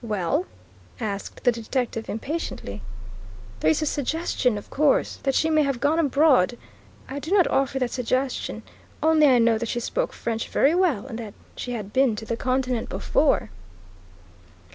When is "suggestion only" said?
7.91-9.27